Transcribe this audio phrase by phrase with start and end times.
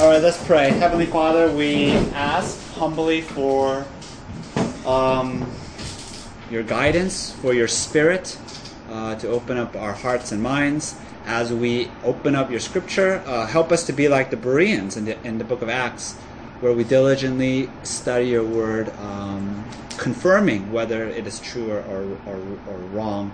[0.00, 0.70] All right, let's pray.
[0.70, 3.84] Heavenly Father, we ask humbly for
[4.86, 5.50] um,
[6.52, 8.38] your guidance, for your spirit
[8.90, 10.94] uh, to open up our hearts and minds
[11.26, 13.24] as we open up your scripture.
[13.26, 16.14] Uh, help us to be like the Bereans in the, in the book of Acts,
[16.60, 22.36] where we diligently study your word, um, confirming whether it is true or, or, or,
[22.68, 23.32] or wrong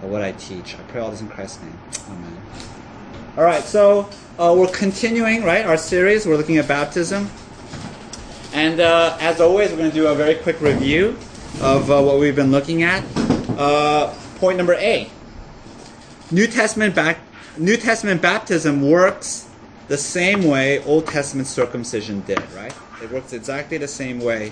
[0.00, 0.74] or what I teach.
[0.74, 1.78] I pray all this in Christ's name.
[2.08, 2.77] Amen.
[3.38, 6.26] All right, so uh, we're continuing, right, our series.
[6.26, 7.30] We're looking at baptism.
[8.52, 11.10] And uh, as always, we're going to do a very quick review
[11.60, 13.04] of uh, what we've been looking at.
[13.50, 15.08] Uh, point number A
[16.32, 17.20] New Testament, back,
[17.56, 19.48] New Testament baptism works
[19.86, 22.74] the same way Old Testament circumcision did, right?
[23.00, 24.50] It works exactly the same way.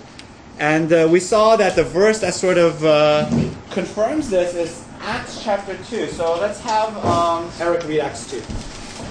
[0.61, 3.29] And uh, we saw that the verse that sort of uh,
[3.73, 6.07] confirms this is Acts chapter 2.
[6.07, 8.43] So let's have um, Eric read Acts 2.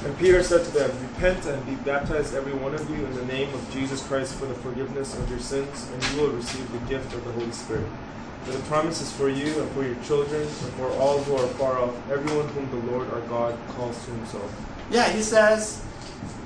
[0.06, 3.26] And Peter said to them, Repent and be baptized, every one of you, in the
[3.26, 6.78] name of Jesus Christ for the forgiveness of your sins, and you will receive the
[6.88, 7.88] gift of the Holy Spirit.
[8.44, 11.48] For the promise is for you and for your children, and for all who are
[11.58, 14.66] far off, everyone whom the Lord our God calls to himself.
[14.92, 15.84] Yeah, he says,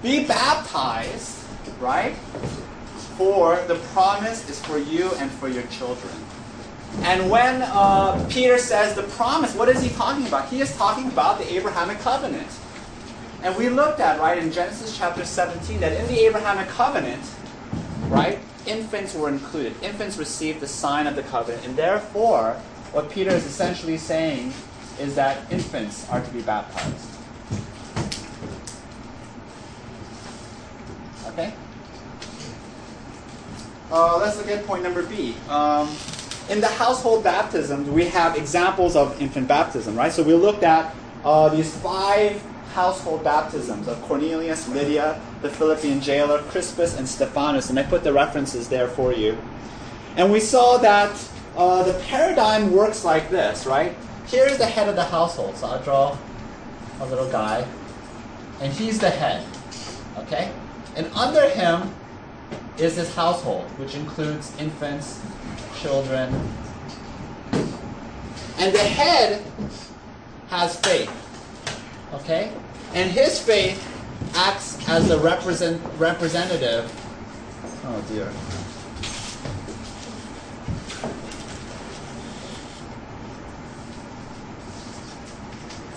[0.01, 1.44] Be baptized,
[1.81, 2.16] right?
[3.17, 6.13] For the promise is for you and for your children.
[7.01, 10.47] And when uh, Peter says the promise, what is he talking about?
[10.47, 12.47] He is talking about the Abrahamic covenant.
[13.41, 17.23] And we looked at, right, in Genesis chapter 17, that in the Abrahamic covenant,
[18.07, 19.73] right, infants were included.
[19.81, 21.65] Infants received the sign of the covenant.
[21.65, 22.53] And therefore,
[22.91, 24.53] what Peter is essentially saying
[24.99, 27.09] is that infants are to be baptized.
[31.27, 31.53] Okay?
[33.91, 35.33] Uh, let's look at point number B.
[35.47, 35.89] Um,
[36.49, 40.11] in the household baptisms, we have examples of infant baptism, right?
[40.11, 42.43] So we looked at uh, these five
[42.73, 48.14] household baptisms of Cornelius, Lydia, the Philippian jailer, Crispus, and Stephanas, and I put the
[48.14, 49.38] references there for you.
[50.16, 53.96] And we saw that uh, the paradigm works like this, right?
[54.28, 55.58] Here's the head of the household.
[55.58, 56.18] So I'll draw
[57.00, 57.66] a little guy,
[58.62, 59.46] and he's the head,
[60.18, 60.52] okay?
[60.96, 61.94] And under him
[62.78, 65.22] is his household, which includes infants,
[65.79, 66.34] children.
[68.58, 69.44] And the head
[70.50, 71.28] has faith.
[72.14, 72.52] Okay?
[72.94, 73.86] And his faith
[74.36, 76.92] acts as the represent, representative.
[77.86, 78.25] Oh dear.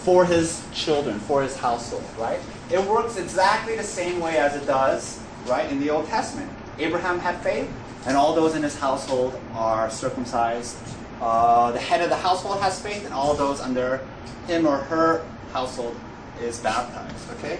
[0.04, 2.40] For his children, for his household, right?
[2.70, 6.50] It works exactly the same way as it does, right, in the Old Testament.
[6.78, 7.70] Abraham had faith,
[8.06, 10.76] and all those in his household are circumcised.
[11.20, 14.00] Uh, the head of the household has faith, and all those under
[14.48, 15.96] him or her household
[16.40, 17.30] is baptized.
[17.38, 17.58] Okay.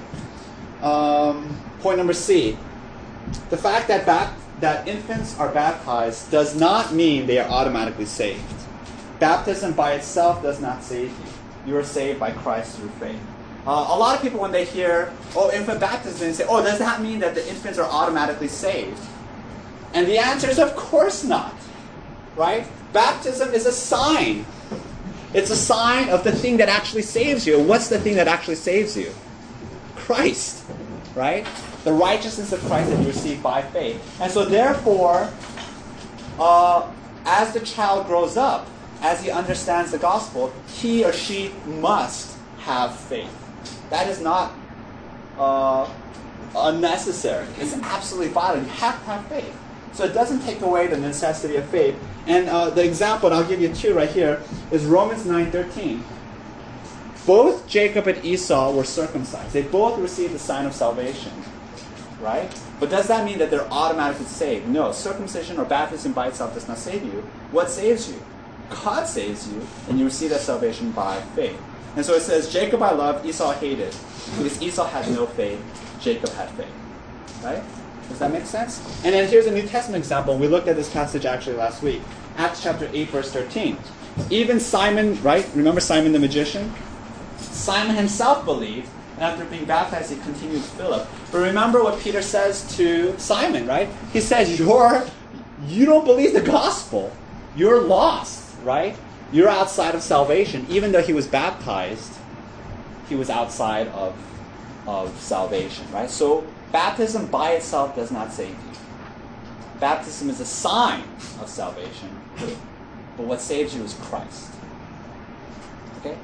[0.83, 2.57] Um, point number C:
[3.51, 8.43] the fact that bap- that infants are baptized does not mean they are automatically saved.
[9.19, 11.73] Baptism by itself does not save you.
[11.73, 13.21] You are saved by Christ through faith.
[13.65, 16.79] Uh, a lot of people, when they hear, "Oh, infant baptism," they say, "Oh, does
[16.79, 18.99] that mean that the infants are automatically saved?"
[19.95, 21.55] And the answer is, of course not.
[22.37, 22.67] Right?
[22.93, 24.47] Baptism is a sign.
[25.35, 27.59] It's a sign of the thing that actually saves you.
[27.61, 29.13] What's the thing that actually saves you?
[29.97, 30.65] Christ.
[31.15, 31.47] Right?
[31.85, 34.21] The righteousness of Christ that you receive by faith.
[34.21, 35.31] And so, therefore,
[36.39, 36.91] uh,
[37.25, 38.69] as the child grows up,
[39.01, 43.31] as he understands the gospel, he or she must have faith.
[43.91, 44.53] That is not
[45.37, 45.91] uh,
[46.55, 47.47] unnecessary.
[47.59, 48.63] It's absolutely vital.
[48.63, 49.57] You have to have faith.
[49.93, 51.97] So it doesn't take away the necessity of faith.
[52.27, 56.03] And uh, the example, I'll give you two right here, is Romans 9.13.
[57.27, 59.53] Both Jacob and Esau were circumcised.
[59.53, 61.33] They both received the sign of salvation.
[62.21, 62.53] Right?
[62.81, 64.69] But does that mean that they're automatically saved?
[64.69, 64.93] No.
[64.93, 67.25] Circumcision or baptism by itself does not save you.
[67.51, 68.21] What saves you?
[68.71, 71.61] God saves you, and you receive that salvation by faith.
[71.95, 73.95] And so it says, Jacob I loved, Esau hated.
[74.39, 75.61] Because Esau had no faith,
[76.01, 76.73] Jacob had faith.
[77.45, 77.63] Right?
[78.09, 78.81] Does that make sense?
[79.05, 80.37] And then here's a New Testament example.
[80.37, 82.03] We looked at this passage actually last week.
[82.37, 83.77] Acts chapter 8, verse 13.
[84.31, 85.49] Even Simon, right?
[85.55, 86.73] Remember Simon the magician?
[87.39, 91.09] Simon himself believed, and after being baptized, he continued to Philip.
[91.31, 93.89] But remember what Peter says to Simon, right?
[94.13, 95.07] He says, You're
[95.67, 97.13] you don't believe the gospel.
[97.57, 98.97] You're lost, right?
[99.33, 100.67] You're outside of salvation.
[100.69, 102.13] Even though he was baptized,
[103.09, 104.15] he was outside of,
[104.87, 106.11] of salvation, right?
[106.11, 108.73] So baptism by itself does not save you.
[109.79, 111.03] Baptism is a sign
[111.41, 112.09] of salvation,
[113.17, 114.51] but what saves you is Christ.
[116.01, 116.17] Okay?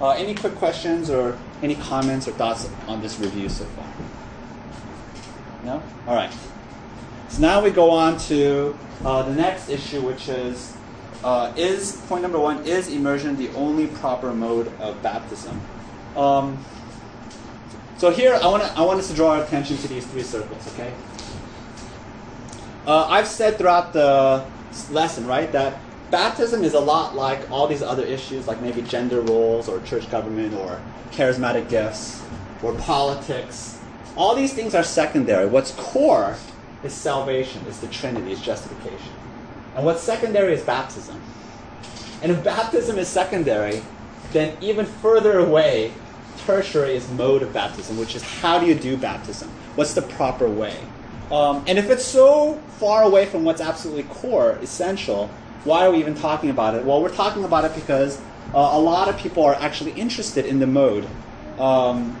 [0.00, 3.86] Uh, any quick questions or any comments or thoughts on this review so far?
[5.64, 5.82] No?
[6.06, 6.32] All right.
[7.28, 10.76] So now we go on to uh, the next issue, which is
[11.24, 15.58] uh, is point number one is immersion the only proper mode of baptism?
[16.16, 16.62] Um,
[17.96, 20.66] so here I want I want us to draw our attention to these three circles.
[20.74, 20.92] Okay.
[22.86, 24.44] Uh, I've said throughout the
[24.90, 25.80] lesson, right, that
[26.10, 30.10] baptism is a lot like all these other issues, like maybe gender roles or church
[30.10, 30.80] government or
[31.10, 32.22] charismatic gifts
[32.62, 33.80] or politics.
[34.16, 35.46] All these things are secondary.
[35.46, 36.36] What's core
[36.82, 39.12] is salvation, is the Trinity, is justification.
[39.74, 41.20] And what's secondary is baptism.
[42.22, 43.82] And if baptism is secondary,
[44.32, 45.92] then even further away,
[46.46, 49.48] tertiary is mode of baptism, which is how do you do baptism?
[49.74, 50.76] What's the proper way?
[51.30, 55.28] Um, and if it's so far away from what's absolutely core, essential,
[55.64, 56.84] why are we even talking about it?
[56.84, 58.20] Well, we're talking about it because
[58.54, 61.08] uh, a lot of people are actually interested in the mode.
[61.58, 62.20] Um,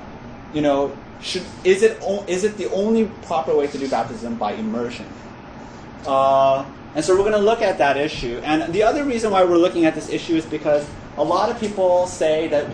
[0.52, 4.52] you know, should, is it is it the only proper way to do baptism by
[4.52, 5.06] immersion?
[6.06, 6.64] Uh,
[6.94, 8.40] and so we're going to look at that issue.
[8.44, 11.58] And the other reason why we're looking at this issue is because a lot of
[11.58, 12.70] people say that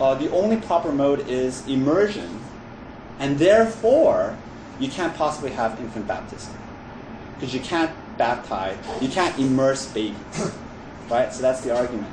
[0.00, 2.40] uh, the only proper mode is immersion,
[3.18, 4.36] and therefore
[4.78, 6.54] you can't possibly have infant baptism
[7.34, 10.16] because you can't baptize, you can't immerse babies,
[11.10, 11.32] right?
[11.32, 12.12] So that's the argument.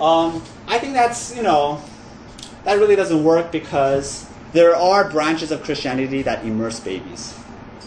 [0.00, 1.82] Um, I think that's you know
[2.64, 7.32] that really doesn't work because there are branches of Christianity that immerse babies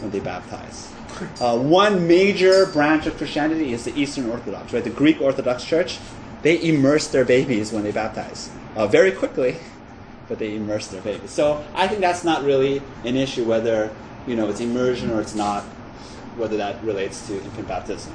[0.02, 0.88] when they baptize.
[1.42, 4.84] Uh, one major branch of Christianity is the Eastern Orthodox, right?
[4.86, 6.00] The Greek Orthodox Church.
[6.44, 9.58] They immerse their babies when they baptize uh, very quickly,
[10.28, 11.32] but they immerse their babies.
[11.32, 13.94] So I think that's not really an issue whether
[14.28, 15.64] you know it's immersion or it's not,
[16.38, 18.14] whether that relates to infant baptism.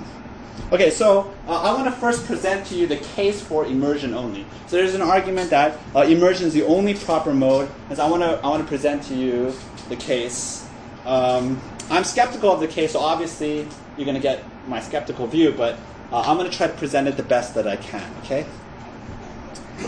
[0.72, 4.46] Okay, so uh, I want to first present to you the case for immersion only.
[4.68, 7.68] So there's an argument that uh, immersion is the only proper mode.
[7.90, 9.52] As I want to I want to present to you
[9.88, 10.66] the case.
[11.04, 11.60] Um,
[11.90, 15.78] I'm skeptical of the case, so obviously you're going to get my skeptical view, but
[16.10, 18.46] uh, I'm going to try to present it the best that I can, okay?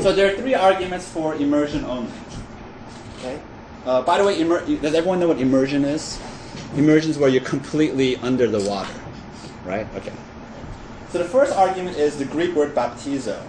[0.01, 2.13] So there are three arguments for immersion only.
[3.19, 3.41] Okay?
[3.85, 6.19] Uh, by the way, immer- does everyone know what immersion is?
[6.77, 8.93] Immersion is where you're completely under the water,
[9.65, 9.87] right?
[9.97, 10.13] Okay.
[11.11, 13.41] So the first argument is the Greek word baptizo.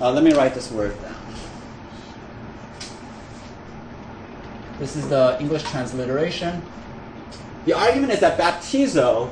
[0.00, 1.16] Uh, let me write this word down.
[4.78, 6.62] This is the English transliteration.
[7.66, 9.30] The argument is that baptizo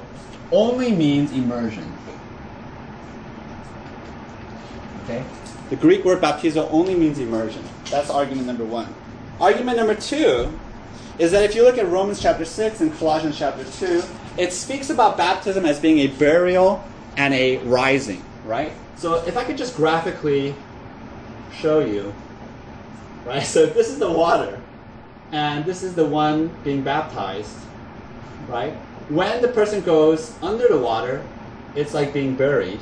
[0.52, 1.90] only means immersion.
[5.04, 5.24] Okay?
[5.70, 7.62] The Greek word baptizo only means immersion.
[7.90, 8.94] That's argument number one.
[9.40, 10.58] Argument number two
[11.18, 14.02] is that if you look at Romans chapter 6 and Colossians chapter 2,
[14.38, 16.82] it speaks about baptism as being a burial
[17.16, 18.72] and a rising, right?
[18.96, 20.54] So if I could just graphically
[21.52, 22.14] show you,
[23.26, 23.42] right?
[23.46, 24.60] So if this is the water,
[25.32, 27.56] and this is the one being baptized,
[28.48, 28.72] right?
[29.08, 31.22] When the person goes under the water,
[31.74, 32.80] it's like being buried.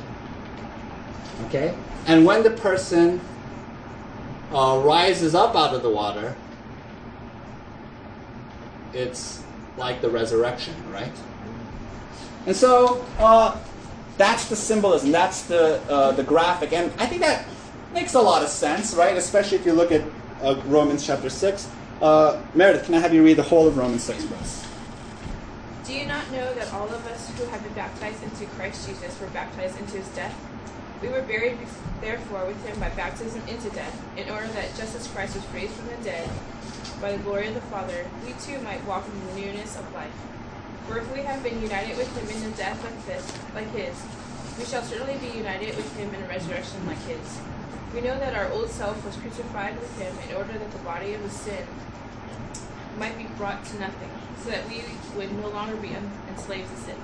[1.45, 1.75] Okay?
[2.07, 3.21] And when the person
[4.51, 6.35] uh, rises up out of the water,
[8.93, 9.43] it's
[9.77, 11.11] like the resurrection, right?
[12.45, 13.59] And so uh,
[14.17, 17.45] that's the symbolism, that's the, uh, the graphic, and I think that
[17.93, 19.15] makes a lot of sense, right?
[19.15, 20.01] Especially if you look at
[20.41, 21.69] uh, Romans chapter 6.
[22.01, 24.67] Uh, Meredith, can I have you read the whole of Romans 6 for us?
[25.85, 29.19] Do you not know that all of us who have been baptized into Christ Jesus
[29.19, 30.35] were baptized into his death?
[31.01, 31.57] We were buried,
[32.01, 35.73] therefore, with him by baptism into death, in order that just as Christ was raised
[35.73, 36.29] from the dead
[36.99, 40.13] by the glory of the Father, we too might walk in the newness of life.
[40.87, 43.95] For if we have been united with him in a death like this, like his,
[44.57, 47.39] we shall certainly be united with him in a resurrection like his.
[47.93, 51.13] We know that our old self was crucified with him in order that the body
[51.13, 51.67] of the sin
[52.97, 54.09] might be brought to nothing,
[54.43, 54.81] so that we
[55.15, 55.91] would no longer be
[56.29, 56.95] enslaved to sin.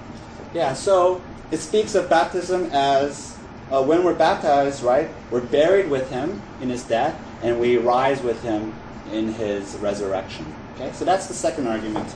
[0.54, 1.22] Yeah, so
[1.52, 3.33] it speaks of baptism as
[3.74, 5.10] uh, when we're baptized, right?
[5.32, 8.74] We're buried with him in his death, and we rise with him
[9.12, 10.46] in his resurrection.
[10.76, 12.08] Okay, so that's the second argument.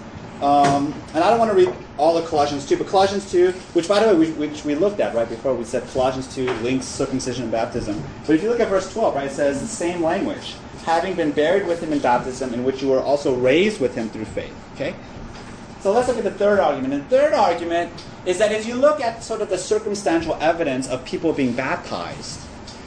[0.42, 3.88] Um, and I don't want to read all of Colossians 2, but Colossians 2, which
[3.88, 6.86] by the way, we, which we looked at right before, we said Colossians 2 links
[6.86, 8.04] circumcision and baptism.
[8.28, 10.54] But if you look at verse 12, right, it says the same language.
[10.86, 14.10] Having been buried with him in baptism, in which you were also raised with him
[14.10, 14.54] through faith.
[14.76, 14.96] Okay?
[15.82, 16.94] So let's look at the third argument.
[16.94, 17.92] And the third argument
[18.26, 22.42] is that if you look at sort of the circumstantial evidence of people being baptized,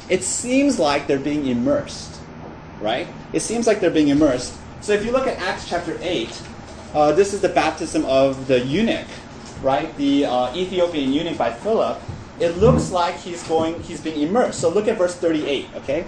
[0.09, 2.21] it seems like they're being immersed,
[2.81, 3.07] right?
[3.33, 4.55] It seems like they're being immersed.
[4.81, 6.43] So if you look at Acts chapter 8,
[6.93, 9.07] uh, this is the baptism of the eunuch,
[9.63, 9.97] right?
[9.97, 12.01] The uh, Ethiopian eunuch by Philip.
[12.41, 14.61] It looks like he's going, he's being immersed.
[14.61, 16.05] So look at verse 38, okay?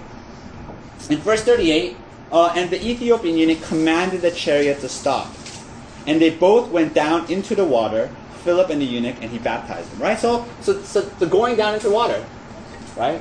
[1.09, 1.97] In verse 38,
[2.33, 5.33] uh, and the Ethiopian eunuch commanded the chariot to stop.
[6.07, 8.11] And they both went down into the water,
[8.45, 10.03] Philip and the eunuch, and he baptized them.
[10.03, 10.19] Right?
[10.19, 12.25] So, so, so the going down into water,
[12.97, 13.21] right?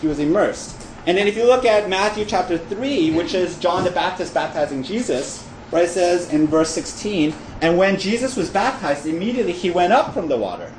[0.00, 0.76] He was immersed.
[1.06, 4.82] And then if you look at Matthew chapter 3, which is John the Baptist baptizing
[4.82, 9.92] Jesus, right, it says in verse 16, and when Jesus was baptized, immediately he went
[9.92, 10.70] up from the water.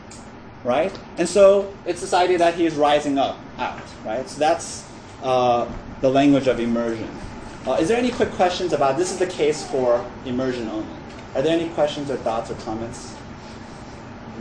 [0.64, 0.98] Right?
[1.18, 4.30] And so it's this idea that he is rising up, out, right?
[4.30, 4.88] So that's
[5.24, 5.68] uh,
[6.02, 7.10] the language of immersion.
[7.66, 11.00] Uh, is there any quick questions about this is the case for immersion only?
[11.36, 13.16] Are there any questions or thoughts or comments?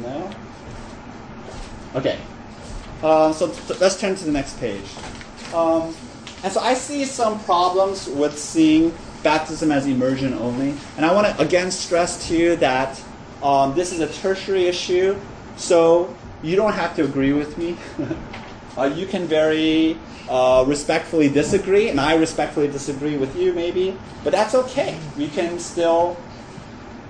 [0.02, 0.30] No?
[1.94, 2.18] Okay.
[3.02, 4.84] Uh, so th- let's turn to the next page.
[5.54, 5.94] Um,
[6.42, 10.74] and so I see some problems with seeing baptism as immersion only.
[10.96, 13.02] And I want to again stress to you that
[13.42, 15.16] um, this is a tertiary issue,
[15.56, 17.76] so you don't have to agree with me.
[18.76, 24.32] uh, you can very uh, respectfully disagree, and I respectfully disagree with you, maybe, but
[24.32, 24.98] that's okay.
[25.16, 26.16] We can still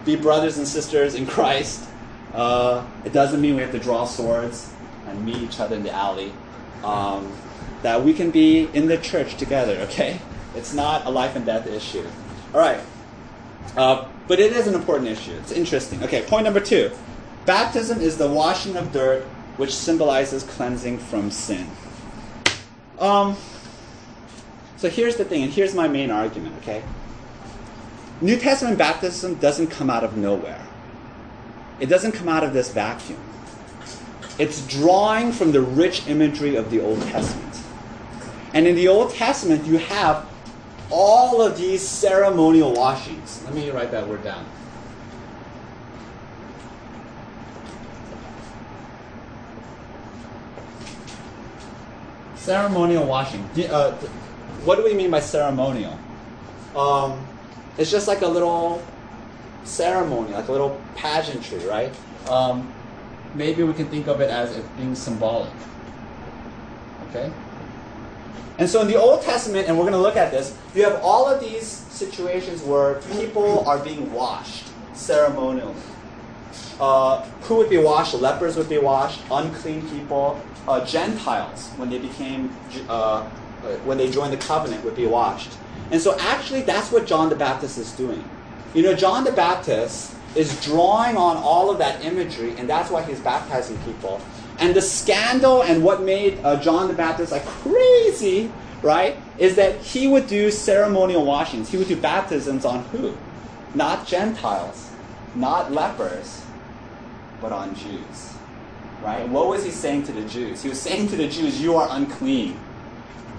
[0.04, 1.88] be brothers and sisters in Christ.
[2.33, 4.73] Uh, it doesn't mean we have to draw swords
[5.07, 6.33] and meet each other in the alley.
[6.85, 7.33] Um,
[7.83, 10.21] that we can be in the church together, okay?
[10.54, 12.07] It's not a life and death issue.
[12.52, 12.80] All right.
[13.76, 15.33] Uh, but it is an important issue.
[15.33, 16.02] It's interesting.
[16.04, 16.90] Okay, point number two.
[17.47, 19.23] Baptism is the washing of dirt,
[19.57, 21.66] which symbolizes cleansing from sin.
[22.99, 23.37] Um,
[24.76, 26.83] so here's the thing, and here's my main argument, okay?
[28.21, 30.61] New Testament baptism doesn't come out of nowhere.
[31.79, 33.19] It doesn't come out of this vacuum.
[34.39, 37.61] It's drawing from the rich imagery of the Old Testament.
[38.53, 40.27] And in the Old Testament, you have
[40.91, 43.43] all of these ceremonial washings.
[43.45, 44.45] Let me write that word down.
[52.35, 53.49] Ceremonial washing.
[53.71, 53.93] Uh,
[54.65, 55.99] what do we mean by ceremonial?
[56.75, 57.27] Um,
[57.81, 58.83] it's just like a little
[59.65, 61.91] ceremony, like a little pageantry, right?
[62.29, 62.71] Um,
[63.35, 65.53] maybe we can think of it as it being symbolic.
[67.09, 67.33] Okay?
[68.59, 71.01] And so in the Old Testament, and we're going to look at this, you have
[71.03, 75.75] all of these situations where people are being washed ceremonially.
[76.79, 78.13] Uh, who would be washed?
[78.13, 79.23] Lepers would be washed.
[79.31, 80.39] Unclean people.
[80.69, 82.55] Uh, Gentiles, when they became,
[82.91, 83.25] uh,
[83.85, 85.53] when they joined the covenant, would be washed.
[85.91, 88.23] And so actually, that's what John the Baptist is doing.
[88.75, 93.03] You know, John the Baptist is drawing on all of that imagery, and that's why
[93.03, 94.21] he's baptizing people.
[94.59, 99.77] And the scandal and what made uh, John the Baptist like crazy, right, is that
[99.79, 101.71] he would do ceremonial washings.
[101.71, 103.17] He would do baptisms on who?
[103.75, 104.91] Not Gentiles,
[105.35, 106.45] not lepers,
[107.41, 108.35] but on Jews.
[109.03, 109.27] Right?
[109.29, 110.63] What was he saying to the Jews?
[110.63, 112.61] He was saying to the Jews, You are unclean.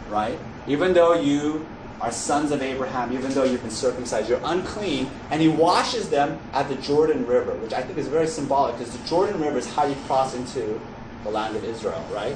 [0.09, 0.39] Right?
[0.67, 1.65] Even though you
[2.01, 5.09] are sons of Abraham, even though you've been circumcised, you're unclean.
[5.29, 8.97] And he washes them at the Jordan River, which I think is very symbolic because
[8.97, 10.81] the Jordan River is how you cross into
[11.23, 12.35] the land of Israel, right?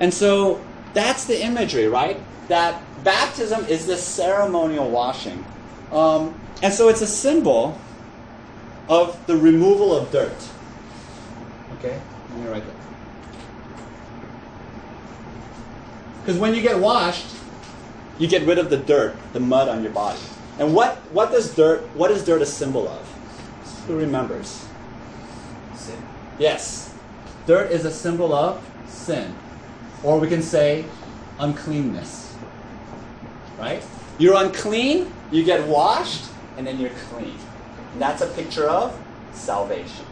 [0.00, 2.18] And so that's the imagery, right?
[2.48, 5.44] That baptism is this ceremonial washing.
[5.92, 7.78] Um, and so it's a symbol
[8.88, 10.48] of the removal of dirt.
[11.78, 12.00] Okay?
[12.30, 12.76] Let me write that.
[16.20, 17.26] Because when you get washed,
[18.18, 20.20] you get rid of the dirt, the mud on your body.
[20.58, 23.06] And what, what does dirt what is dirt a symbol of?
[23.86, 24.66] Who remembers?
[25.74, 26.02] Sin.
[26.38, 26.94] Yes.
[27.46, 29.34] Dirt is a symbol of sin.
[30.02, 30.84] Or we can say
[31.38, 32.34] uncleanness.
[33.58, 33.82] Right?
[34.18, 36.24] You're unclean, you get washed,
[36.56, 37.36] and then you're clean.
[37.92, 38.98] And that's a picture of
[39.32, 40.06] salvation.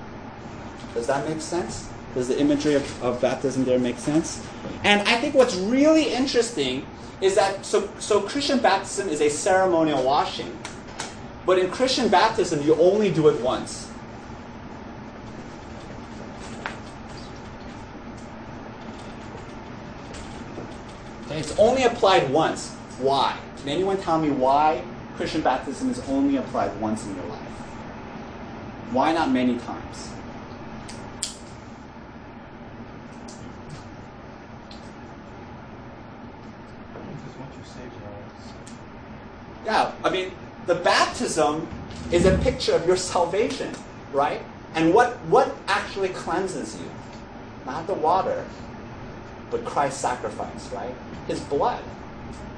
[0.93, 1.89] Does that make sense?
[2.15, 4.47] Does the imagery of, of baptism there make sense?
[4.85, 6.87] And I think what's really interesting
[7.25, 10.57] is that so, so Christian baptism is a ceremonial washing.
[11.47, 13.91] But in Christian baptism, you only do it once.
[21.25, 22.71] Okay, it's only applied once.
[22.99, 23.39] Why?
[23.57, 24.85] Can anyone tell me why
[25.17, 27.41] Christian baptism is only applied once in your life?
[28.93, 30.11] Why not many times?
[37.25, 38.53] Because once you're saved, you're always
[39.65, 40.33] Yeah, I mean,
[40.67, 41.67] the baptism
[42.13, 43.75] is a picture of your salvation,
[44.13, 44.43] right?
[44.75, 46.91] And what, what actually cleanses you?
[47.65, 48.45] Not the water,
[49.51, 50.95] but Christ's sacrifice, right?
[51.27, 51.83] His blood.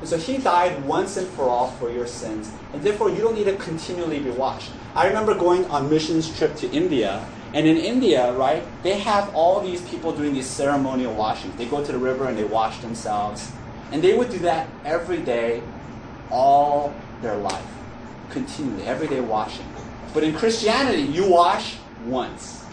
[0.00, 3.34] And so he died once and for all for your sins, and therefore you don't
[3.34, 4.72] need to continually be washed.
[4.94, 9.60] I remember going on missions trip to India, and in India, right, they have all
[9.60, 11.56] these people doing these ceremonial washings.
[11.56, 13.50] They go to the river and they wash themselves.
[13.92, 15.62] And they would do that every day,
[16.30, 17.66] all their life,
[18.30, 19.66] continually, every day washing.
[20.12, 22.64] But in Christianity, you wash once.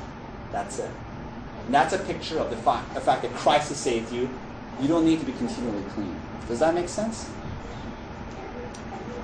[0.51, 0.89] That's it.
[1.65, 4.29] And that's a picture of the fact, the fact that Christ has saved you.
[4.81, 6.19] You don't need to be continually clean.
[6.48, 7.29] Does that make sense?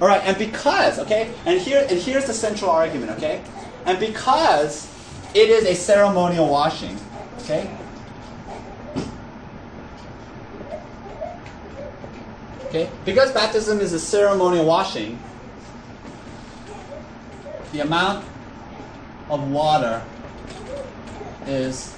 [0.01, 3.43] All right, and because, okay, and here and here's the central argument, okay?
[3.85, 4.89] And because
[5.33, 6.97] it is a ceremonial washing,
[7.39, 7.69] okay?
[12.69, 12.89] Okay?
[13.03, 15.19] Because baptism is a ceremonial washing,
[17.71, 18.25] the amount
[19.29, 20.03] of water
[21.47, 21.95] is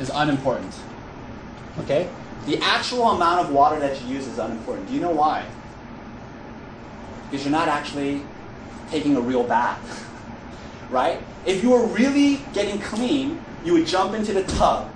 [0.00, 0.74] is unimportant.
[1.80, 2.08] Okay?
[2.46, 4.88] The actual amount of water that you use is unimportant.
[4.88, 5.44] Do you know why?
[7.30, 8.22] Because you're not actually
[8.90, 10.06] taking a real bath.
[10.90, 11.20] right?
[11.44, 14.90] If you were really getting clean, you would jump into the tub,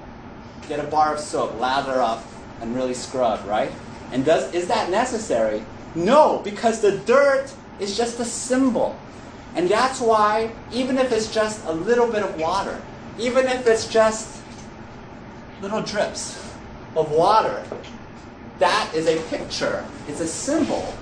[0.68, 2.24] get a bar of soap, lather up,
[2.60, 3.70] and really scrub, right?
[4.12, 5.64] And does is that necessary?
[5.94, 8.98] No, because the dirt is just a symbol.
[9.54, 12.80] And that's why, even if it's just a little bit of water,
[13.18, 14.42] even if it's just
[15.60, 16.38] little drips
[16.96, 17.62] of water,
[18.58, 20.94] that is a picture, it's a symbol,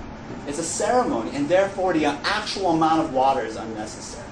[0.47, 4.27] it's a ceremony, and therefore the actual amount of water is unnecessary.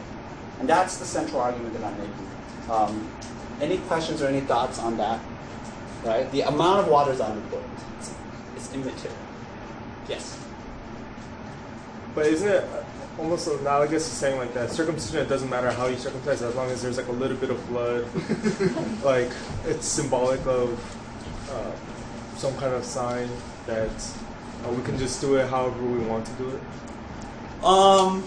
[0.59, 2.71] And that's the central argument that I'm making.
[2.71, 3.11] Um,
[3.61, 5.21] any questions or any thoughts on that?
[6.05, 6.31] Right?
[6.31, 7.79] The amount of water is unimportant.
[7.99, 8.15] It's,
[8.57, 9.17] it's immaterial.
[10.09, 10.39] Yes.
[12.15, 12.65] But isn't it
[13.19, 15.21] almost analogous to saying like that circumcision?
[15.21, 17.69] It doesn't matter how you circumcise as long as there's like a little bit of
[17.69, 18.07] blood.
[19.05, 19.31] like
[19.67, 20.73] it's symbolic of
[21.51, 23.29] uh, some kind of sign
[23.67, 23.91] that
[24.65, 27.65] uh, we can just do it however we want to do it.
[27.65, 28.25] Um,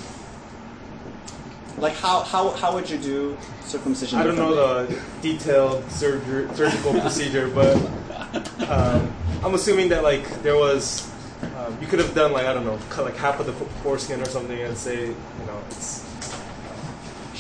[1.78, 4.20] like how, how, how would you do circumcision?
[4.20, 7.75] I don't know the detailed surger- surgical procedure, but
[8.70, 9.13] um,
[9.44, 11.12] I'm assuming that like there was,
[11.58, 14.22] um, you could have done like I don't know, cut like half of the foreskin
[14.22, 16.08] or something, and say you know it's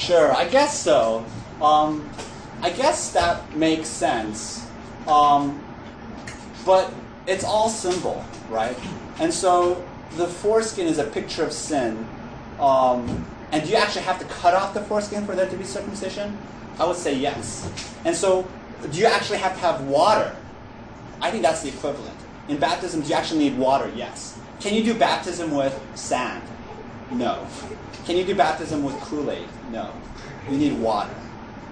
[0.01, 1.23] Sure, I guess so.
[1.61, 2.09] Um,
[2.61, 4.65] I guess that makes sense.
[5.07, 5.63] Um,
[6.65, 6.91] but
[7.27, 8.77] it's all symbol, right?
[9.19, 9.85] And so
[10.17, 12.07] the foreskin is a picture of sin.
[12.59, 15.63] Um, and do you actually have to cut off the foreskin for there to be
[15.63, 16.37] circumcision?
[16.79, 17.69] I would say yes.
[18.05, 18.47] And so,
[18.91, 20.35] do you actually have to have water?
[21.21, 22.17] I think that's the equivalent.
[22.47, 23.91] In baptism, do you actually need water?
[23.95, 24.39] Yes.
[24.59, 26.43] Can you do baptism with sand?
[27.11, 27.45] No.
[28.05, 29.47] Can you do baptism with Kool-Aid?
[29.71, 29.91] No.
[30.49, 31.13] You need water,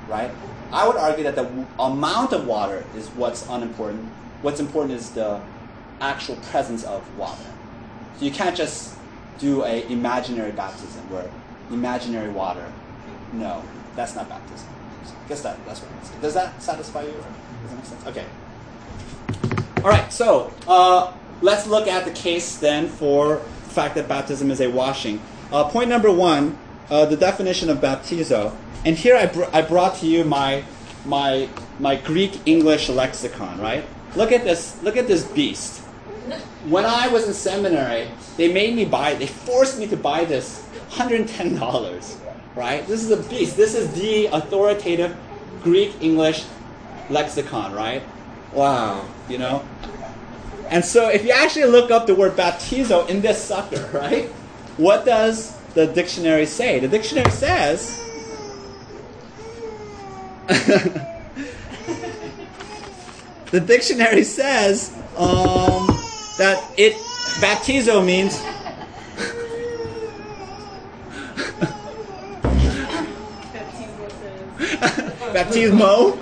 [0.07, 0.31] right?
[0.71, 4.07] I would argue that the w- amount of water is what's unimportant.
[4.41, 5.41] What's important is the
[6.01, 7.43] actual presence of water.
[8.17, 8.95] So you can't just
[9.39, 11.29] do a imaginary baptism where
[11.71, 12.65] imaginary water.
[13.33, 13.63] No,
[13.95, 14.67] that's not baptism.
[15.03, 16.21] I guess that that's what I'm saying.
[16.21, 17.11] Does that satisfy you?
[17.11, 18.07] Does that make sense?
[18.07, 18.25] Okay.
[19.83, 20.11] All right.
[20.11, 24.67] So uh, let's look at the case then for the fact that baptism is a
[24.67, 25.21] washing.
[25.51, 26.57] Uh, point number one,
[26.89, 28.55] uh, the definition of baptizo.
[28.85, 30.63] And here I, br- I brought to you my
[31.05, 33.59] my my Greek English lexicon.
[33.59, 33.85] Right.
[34.15, 34.81] Look at this.
[34.81, 35.83] Look at this beast.
[36.65, 39.15] When I was in seminary, they made me buy.
[39.15, 42.17] They forced me to buy this, hundred ten dollars.
[42.55, 42.85] Right.
[42.87, 43.55] This is a beast.
[43.55, 45.15] This is the authoritative
[45.63, 46.45] Greek English
[47.09, 47.73] lexicon.
[47.73, 48.03] Right.
[48.53, 49.07] Wow.
[49.27, 49.65] You know.
[50.69, 54.27] And so, if you actually look up the word baptizo in this sucker, right?
[54.77, 56.79] What does the dictionary say?
[56.79, 57.99] The dictionary says.
[63.51, 65.78] the dictionary says um,
[66.39, 66.93] that it
[67.43, 68.39] baptizo means
[75.33, 76.17] baptismo.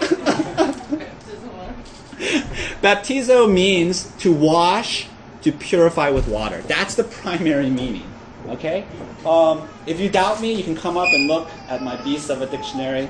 [2.82, 5.08] Baptizo means to wash,
[5.42, 6.62] to purify with water.
[6.62, 8.12] That's the primary meaning.
[8.48, 8.86] Okay?
[9.26, 12.42] Um, if you doubt me, you can come up and look at my beast of
[12.42, 13.08] a dictionary.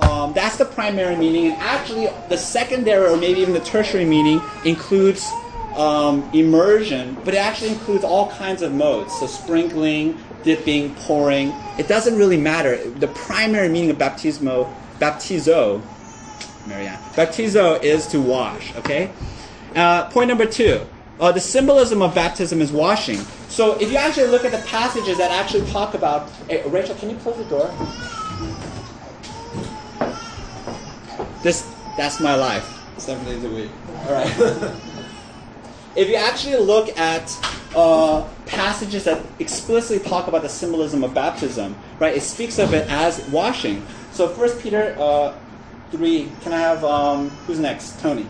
[0.00, 1.52] Um, that's the primary meaning.
[1.52, 5.30] And actually, the secondary or maybe even the tertiary meaning includes
[5.78, 9.18] um, immersion, but it actually includes all kinds of modes.
[9.18, 11.54] So sprinkling, dipping, pouring.
[11.78, 12.76] It doesn't really matter.
[12.90, 15.80] The primary meaning of baptismo, baptizo,
[16.66, 16.98] Marianne.
[17.14, 19.10] Baptizo is to wash, okay?
[19.74, 20.84] Uh, point number two.
[21.20, 23.18] Uh, the symbolism of baptism is washing.
[23.48, 26.28] So if you actually look at the passages that actually talk about...
[26.48, 27.70] Hey, Rachel, can you close the door?
[31.42, 32.74] This, that's my life.
[32.98, 33.70] Seven days a week.
[34.06, 34.74] All right.
[35.96, 37.36] if you actually look at
[37.74, 42.88] uh, passages that explicitly talk about the symbolism of baptism, right, it speaks of it
[42.90, 43.84] as washing.
[44.12, 45.36] So First Peter uh,
[45.90, 46.30] three.
[46.42, 48.00] Can I have um, who's next?
[48.00, 48.26] Tony.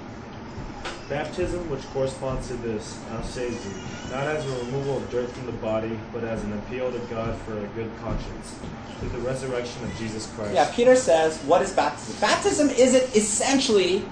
[1.09, 3.73] Baptism, which corresponds to this, now saves you,
[4.11, 7.35] not as a removal of dirt from the body, but as an appeal to God
[7.43, 8.55] for a good conscience,
[9.01, 10.53] through the resurrection of Jesus Christ.
[10.53, 12.21] Yeah, Peter says, what is baptism?
[12.21, 14.05] Baptism isn't essentially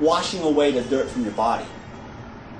[0.00, 1.66] washing away the dirt from your body,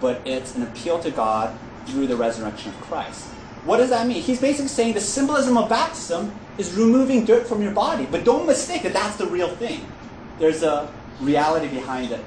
[0.00, 1.56] but it's an appeal to God
[1.86, 3.26] through the resurrection of Christ.
[3.64, 4.22] What does that mean?
[4.22, 8.46] He's basically saying the symbolism of baptism is removing dirt from your body, but don't
[8.46, 9.86] mistake that that's the real thing.
[10.38, 12.24] There's a reality behind it,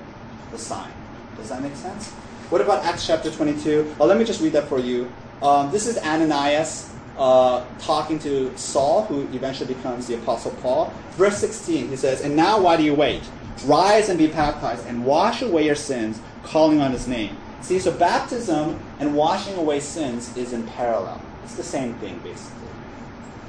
[0.52, 0.92] the sign.
[1.38, 2.10] Does that make sense?
[2.50, 3.96] What about Acts chapter 22?
[3.98, 5.12] Well, let me just read that for you.
[5.42, 10.94] Um, this is Ananias uh, talking to Saul, who eventually becomes the Apostle Paul.
[11.12, 13.24] Verse 16, he says, And now why do you wait?
[13.66, 17.38] Rise and be baptized, and wash away your sins, calling on his name.
[17.62, 21.22] See, so baptism and washing away sins is in parallel.
[21.44, 22.68] It's the same thing, basically.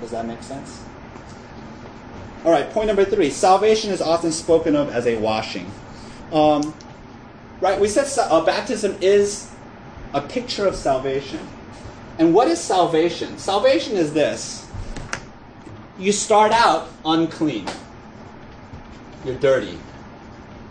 [0.00, 0.82] Does that make sense?
[2.44, 5.70] All right, point number three salvation is often spoken of as a washing.
[6.32, 6.74] Um,
[7.60, 9.50] right, we said uh, baptism is
[10.12, 11.40] a picture of salvation.
[12.18, 13.38] And what is salvation?
[13.38, 14.68] Salvation is this
[15.98, 17.68] you start out unclean,
[19.24, 19.78] you're dirty,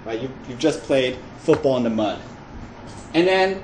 [0.06, 0.20] right?
[0.20, 2.20] You, you've just played football in the mud.
[3.14, 3.64] And then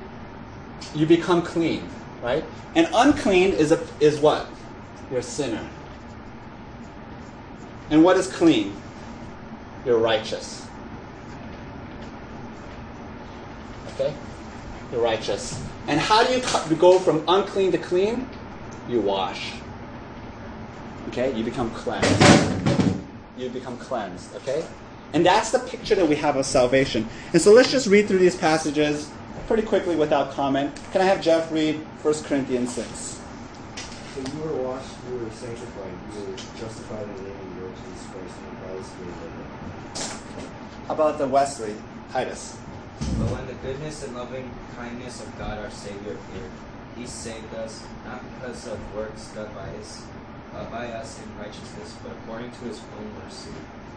[0.94, 1.88] you become clean,
[2.22, 2.44] right?
[2.76, 4.48] And unclean is, a, is what?
[5.10, 5.68] You're a sinner.
[7.90, 8.76] And what is clean?
[9.86, 10.68] You're righteous.
[13.94, 14.14] Okay?
[14.92, 15.62] You're righteous.
[15.88, 18.30] And how do you go from unclean to clean?
[18.90, 19.54] You wash.
[21.10, 21.34] Okay?
[21.34, 22.92] You become cleansed.
[23.38, 24.36] You become cleansed.
[24.36, 24.66] Okay?
[25.14, 27.08] And that's the picture that we have of salvation.
[27.32, 29.10] And so let's just read through these passages
[29.48, 30.76] pretty quickly without comment.
[30.92, 32.88] Can I have Jeff read 1 Corinthians 6?
[32.88, 37.62] So you were washed, you were sanctified, you were justified in the name of the
[37.62, 40.28] Lord Jesus Christ and by his Spirit.
[40.88, 41.76] How about the Wesley?
[42.12, 42.58] Titus.
[43.20, 46.52] But when the goodness and loving kindness of God our Savior appeared,
[46.98, 50.04] He saved us not because of works done by His
[50.56, 53.52] uh, by us in righteousness, but according to His own mercy,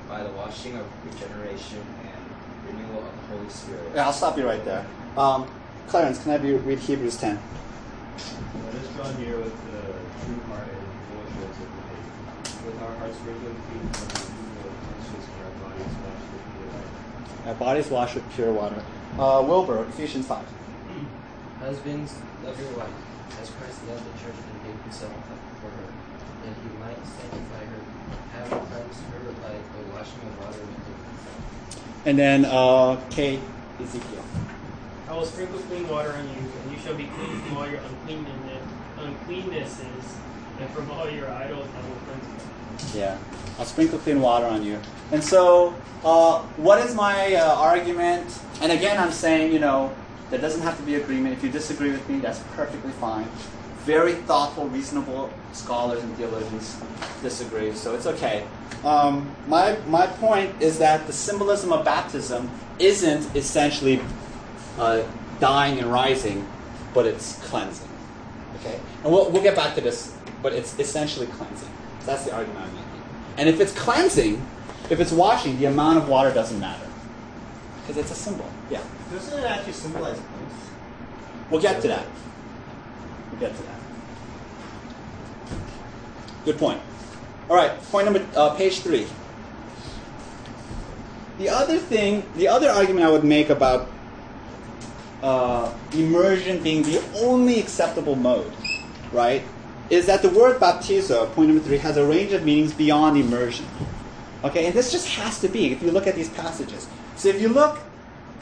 [0.09, 2.21] by the washing of regeneration and
[2.67, 3.93] renewal of the Holy Spirit.
[3.95, 4.85] Yeah, I'll stop you right there.
[5.17, 5.51] Um,
[5.89, 7.35] Clarence, can I have you read Hebrews 10?
[7.35, 9.83] Let us draw near with the
[10.23, 14.71] true heart and full assurance of faith, with our hearts sprinkled clean from the evil
[14.71, 17.49] of conscience and our bodies washed with pure water.
[17.49, 18.83] Our bodies washed with pure water.
[19.19, 20.47] Uh, Wilbur, Ephesians 5.
[21.59, 22.95] Husbands, love your wife,
[23.43, 25.91] as Christ loved the church and gave himself up for her,
[26.47, 27.83] that he might sanctify her,
[28.39, 31.83] having cleansed her by the washing of water with the word.
[32.07, 33.41] And then uh, Kate,
[33.83, 34.25] Ezekiel.
[35.11, 37.81] I will sprinkle clean water on you, and you shall be clean from all your
[37.81, 40.05] uncleannesses,
[40.61, 43.01] and from all your idols I will cleanse you.
[43.01, 43.19] Yeah.
[43.59, 44.79] I'll sprinkle clean water on you.
[45.11, 48.39] And so, uh, what is my uh, argument?
[48.61, 49.93] And again, I'm saying, you know,
[50.31, 51.37] there doesn't have to be agreement.
[51.37, 53.27] If you disagree with me, that's perfectly fine.
[53.81, 56.81] Very thoughtful, reasonable scholars and theologians
[57.21, 58.47] disagree, so it's okay.
[58.85, 64.01] Um, my, my point is that the symbolism of baptism isn't essentially
[64.79, 65.03] uh,
[65.41, 66.47] dying and rising,
[66.95, 67.89] but it's cleansing.
[68.61, 68.79] Okay?
[69.05, 71.71] And we'll, we'll get back to this, but it's essentially cleansing.
[72.07, 73.03] That's the argument I'm making.
[73.39, 74.45] And if it's cleansing,
[74.91, 76.87] if it's washing, the amount of water doesn't matter.
[77.81, 78.49] Because it's a symbol.
[78.71, 78.83] Yeah.
[79.13, 80.71] Doesn't it actually symbolize both?
[81.51, 82.07] We'll get to that.
[83.31, 83.81] We'll get to that.
[86.45, 86.81] Good point.
[87.49, 89.07] All right, point number, uh, page three.
[91.39, 93.89] The other thing, the other argument I would make about
[95.23, 98.53] uh, immersion being the only acceptable mode,
[99.13, 99.43] right,
[99.91, 103.67] is that the word baptizo, point number three, has a range of meanings beyond immersion.
[104.45, 106.89] Okay, and this just has to be if you look at these passages.
[107.17, 107.79] So if you look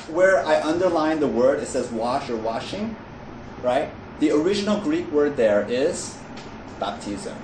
[0.09, 2.97] where I underline the word, it says wash or washing,
[3.63, 3.91] right?
[4.21, 6.17] The original Greek word there is
[6.79, 7.35] baptizo.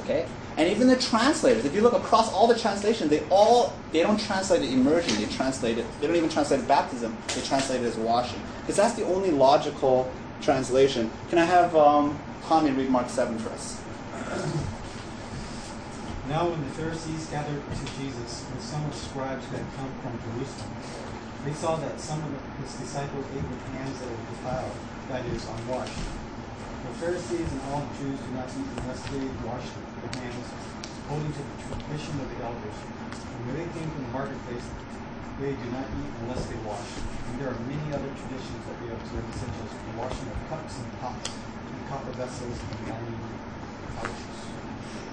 [0.00, 0.26] Okay?
[0.56, 4.20] And even the translators, if you look across all the translations, they all they don't
[4.20, 7.86] translate it immersion, they translate it they don't even translate it baptism, they translate it
[7.86, 8.40] as washing.
[8.60, 11.10] Because that's the only logical translation.
[11.28, 13.80] Can I have um, Tommy read Mark 7 for us?
[16.28, 19.92] Now, when the Pharisees gathered to Jesus with some of the scribes who had come
[20.00, 20.72] from Jerusalem,
[21.44, 22.32] they saw that some of
[22.64, 24.72] his disciples ate with hands that were defiled,
[25.10, 26.23] that is, unwashed.
[27.02, 30.46] Pharisees and all the Jews do not eat unless they wash their hands,
[31.02, 32.78] according to the tradition of the elders.
[32.78, 34.66] And when they came from the marketplace,
[35.40, 36.90] they do not eat unless they wash.
[37.30, 40.78] And there are many other traditions that they observe, such as the washing of cups
[40.78, 43.18] and pots, and copper vessels, and iron
[43.98, 44.38] pouches.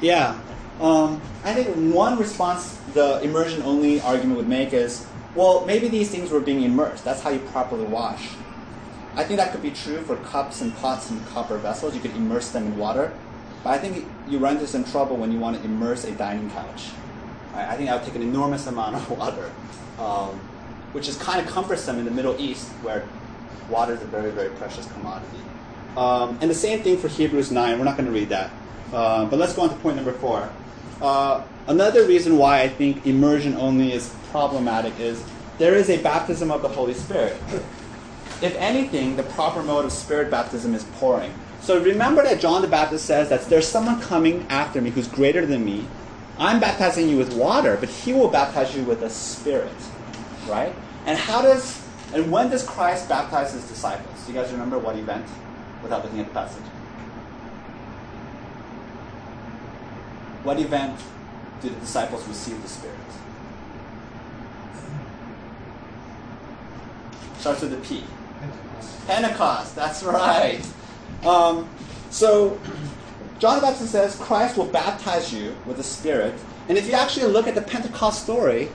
[0.01, 0.37] Yeah.
[0.79, 6.09] Um, I think one response the immersion only argument would make is well, maybe these
[6.09, 7.05] things were being immersed.
[7.05, 8.35] That's how you properly wash.
[9.15, 11.93] I think that could be true for cups and pots and copper vessels.
[11.93, 13.13] You could immerse them in water.
[13.63, 16.49] But I think you run into some trouble when you want to immerse a dining
[16.51, 16.89] couch.
[17.53, 19.51] I think that would take an enormous amount of water,
[19.99, 20.39] um,
[20.93, 23.05] which is kind of cumbersome in the Middle East where
[23.69, 25.37] water is a very, very precious commodity.
[25.97, 27.77] Um, and the same thing for Hebrews 9.
[27.77, 28.49] We're not going to read that.
[28.93, 30.49] Uh, but let's go on to point number four.
[31.01, 35.23] Uh, another reason why I think immersion only is problematic is
[35.57, 37.37] there is a baptism of the Holy Spirit.
[38.41, 41.33] If anything, the proper mode of spirit baptism is pouring.
[41.61, 45.45] So remember that John the Baptist says that there's someone coming after me who's greater
[45.45, 45.85] than me.
[46.39, 49.71] I'm baptizing you with water, but he will baptize you with the Spirit.
[50.47, 50.73] Right?
[51.05, 51.81] And how does
[52.13, 54.25] and when does Christ baptize his disciples?
[54.25, 55.25] Do you guys remember what event
[55.81, 56.63] without looking at the passage?
[60.43, 60.99] What event
[61.61, 62.97] did the disciples receive the Spirit?
[67.37, 68.03] Starts with a P.
[69.07, 70.61] Pentecost, that's right.
[71.25, 71.69] Um,
[72.09, 72.59] so,
[73.39, 76.33] John the Baptist says Christ will baptize you with the Spirit.
[76.69, 78.69] And if you actually look at the Pentecost story,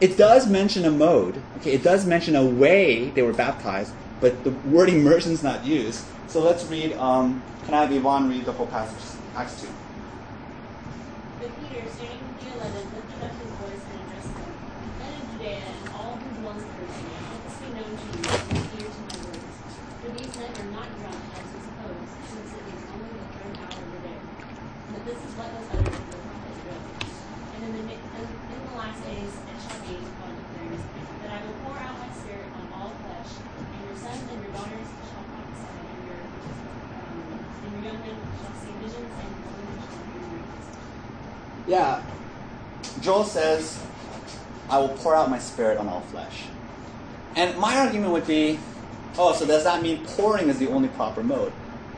[0.00, 1.40] it does mention a mode.
[1.58, 5.64] Okay, it does mention a way they were baptized, but the word immersion is not
[5.64, 6.04] used.
[6.26, 6.92] So let's read.
[6.94, 9.18] Um, can I have Yvonne read the whole passage?
[9.36, 9.68] Acts 2.
[11.38, 14.50] But Peter, standing with the eleven, lifted up his voice and addressed them.
[14.98, 18.26] Men of Judea and all who dwell in Jerusalem, let this be known to you
[18.32, 19.56] and hear to my words.
[20.02, 23.54] For these men are not drunk, as you suppose, since it is only the third
[23.62, 24.18] hour of the day.
[24.90, 26.78] But this is what of the prophet Joel.
[27.54, 30.82] And in the, in, the last days it shall be, God declares,
[31.22, 34.52] that I will pour out my spirit on all flesh, and your sons and your
[34.54, 39.50] daughters shall prophesy, and your, um, and your young men shall see visions, and your
[39.58, 40.66] women shall hear dreams.
[41.66, 42.02] Yeah.
[43.02, 43.82] Joel says,
[44.70, 46.46] I will pour out my spirit on all flesh.
[47.34, 48.60] And my argument would be,
[49.18, 51.52] oh, so does that mean pouring is the only proper mode?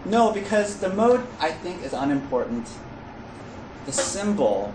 [0.06, 2.68] No, because the mode, I think, is unimportant.
[3.86, 4.72] The symbol,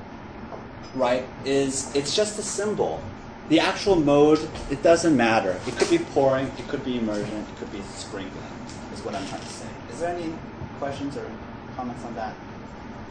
[0.96, 3.02] right, is, it's just a symbol.
[3.50, 5.60] The actual mode, it doesn't matter.
[5.68, 8.44] It could be pouring, it could be immersion, it could be sprinkling,
[8.94, 9.68] is what I'm trying to say.
[9.92, 10.34] Is there any
[10.78, 11.30] questions or
[11.76, 12.36] comments on that?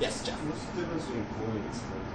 [0.00, 0.36] Yes, Jeff.
[0.44, 2.08] What's the difference between pouring and sprinkling?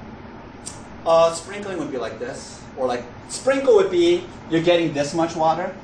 [1.06, 5.36] Uh, sprinkling would be like this, or like sprinkle would be you're getting this much
[5.36, 5.76] water.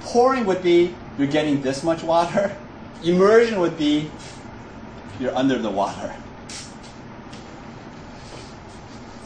[0.00, 2.56] Pouring would be you're getting this much water.
[3.04, 4.10] Immersion would be
[5.20, 6.14] you're under the water.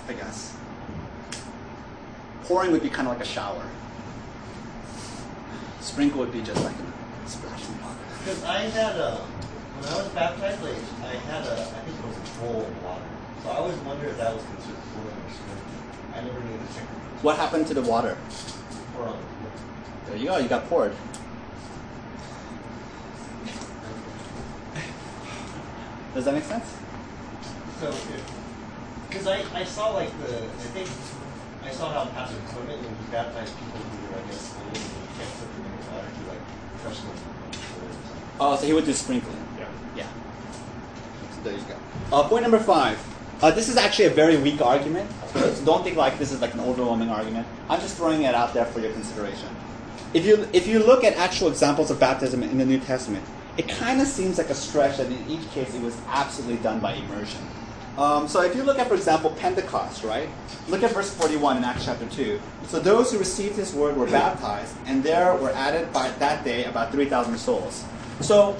[0.09, 0.57] I guess.
[2.45, 3.65] Pouring would be kind of like a shower.
[5.81, 7.99] Sprinkle would be just like a splash of water.
[8.19, 12.07] Because I had a, when I was baptized, like I had a, I think it
[12.07, 13.05] was a bowl of water.
[13.43, 16.15] So I always wondered if that was considered pouring or sprinkling.
[16.15, 17.23] I never knew the difference.
[17.23, 18.17] What happened to the water?
[18.95, 19.19] Pour on.
[20.07, 20.95] There you go, you got poured.
[26.15, 26.77] Does that make sense?
[27.81, 27.93] So
[29.17, 30.89] because I, I saw like the, I think
[31.65, 34.77] I saw how Pastor Clement when he baptized people who were I guess old and
[34.77, 36.45] he can't put them in the water, he like
[36.83, 38.23] crushed them on the floor or something.
[38.41, 39.37] Oh, so he would do sprinkling.
[39.59, 39.69] Yeah.
[39.97, 40.09] Yeah.
[41.33, 41.77] So there you go.
[42.13, 42.99] Uh, point number five.
[43.41, 45.11] Uh, this is actually a very weak argument.
[45.33, 47.47] So don't think like this is like an overwhelming argument.
[47.69, 49.49] I'm just throwing it out there for your consideration.
[50.15, 53.25] If you if you look at actual examples of baptism in the New Testament,
[53.57, 56.81] it kind of seems like a stretch that in each case it was absolutely done
[56.81, 57.41] by immersion.
[57.99, 60.29] Um, so if you look at, for example, Pentecost, right?
[60.69, 62.41] Look at verse 41 in Acts chapter 2.
[62.67, 66.65] So those who received his word were baptized, and there were added by that day
[66.65, 67.85] about 3,000 souls.
[68.21, 68.57] So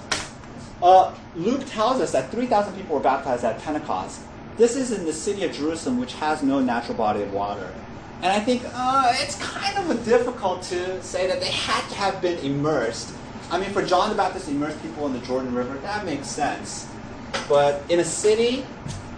[0.83, 4.21] uh, Luke tells us that 3,000 people were baptized at Pentecost.
[4.57, 7.75] This is in the city of Jerusalem, which has no natural body of water.
[8.23, 12.23] And I think uh, it's kind of difficult to say that they had to have
[12.23, 13.13] been immersed.
[13.51, 16.27] I mean, for John the Baptist to immerse people in the Jordan River, that makes
[16.27, 16.89] sense.
[17.49, 18.65] But in a city,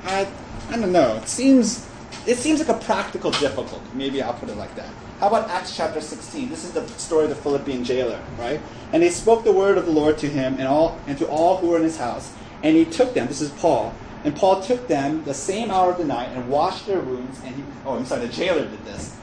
[0.05, 0.29] I,
[0.71, 1.17] I don't know.
[1.17, 1.89] It seems
[2.27, 3.81] it seems like a practical difficulty.
[3.95, 4.91] Maybe I'll put it like that.
[5.19, 6.49] How about Acts chapter 16?
[6.49, 8.61] This is the story of the Philippian jailer, right?
[8.93, 11.57] And they spoke the word of the Lord to him and all and to all
[11.57, 12.33] who were in his house.
[12.63, 13.29] And he took them.
[13.29, 13.95] This is Paul.
[14.25, 17.41] And Paul took them the same hour of the night and washed their wounds.
[17.45, 19.17] And he, oh, I'm sorry, the jailer did this.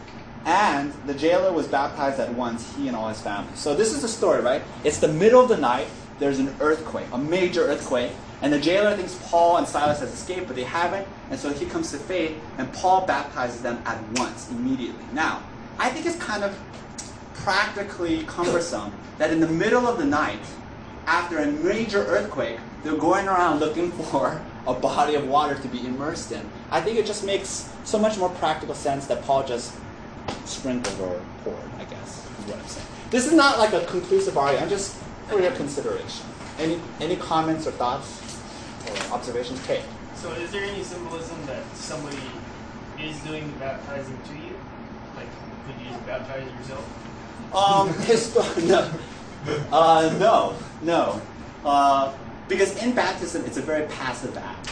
[0.45, 3.51] And the jailer was baptized at once, he and all his family.
[3.55, 4.61] So this is the story, right?
[4.83, 5.87] It's the middle of the night.
[6.19, 8.11] There's an earthquake, a major earthquake.
[8.41, 11.07] And the jailer thinks Paul and Silas has escaped, but they haven't.
[11.29, 15.05] And so he comes to faith, and Paul baptizes them at once, immediately.
[15.13, 15.41] Now,
[15.77, 16.57] I think it's kind of
[17.33, 20.39] practically cumbersome that in the middle of the night,
[21.07, 25.85] after a major earthquake, they're going around looking for a body of water to be
[25.85, 26.47] immersed in.
[26.71, 29.75] I think it just makes so much more practical sense that Paul just
[30.45, 32.87] sprinkled or poured, I guess, is what I'm saying.
[33.11, 34.95] This is not like a conclusive argument, I'm just
[35.27, 36.25] for your consideration.
[36.57, 38.24] Any, any comments or thoughts
[39.11, 39.65] observations?
[39.65, 39.83] Kate?
[40.15, 42.17] So is there any symbolism that somebody
[42.99, 44.57] is doing the baptizing to you?
[45.15, 45.27] Like,
[45.65, 46.85] could you just baptize yourself?
[47.53, 47.93] Um,
[48.67, 48.91] no,
[49.71, 51.21] uh, no, no.
[51.63, 52.13] Uh,
[52.47, 54.71] because in baptism, it's a very passive act,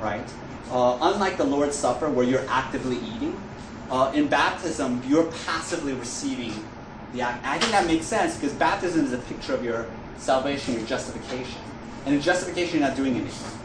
[0.00, 0.28] right?
[0.70, 3.38] Uh, unlike the Lord's Supper, where you're actively eating,
[3.90, 6.52] uh, in baptism, you're passively receiving
[7.12, 7.44] the act.
[7.46, 9.86] I think that makes sense because baptism is a picture of your
[10.18, 11.60] salvation, your justification.
[12.06, 13.60] And in justification, you're not doing anything.